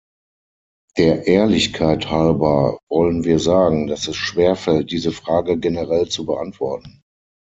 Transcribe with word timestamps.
Der 0.97 1.27
Ehrlichkeit 1.27 2.09
halber 2.09 2.79
wollen 2.89 3.23
wir 3.23 3.37
sagen, 3.37 3.85
dass 3.85 4.07
es 4.07 4.15
schwerfällt, 4.15 4.89
diese 4.91 5.11
Frage 5.11 5.59
generell 5.59 6.07
zu 6.09 6.25
beantworten. 6.25 7.03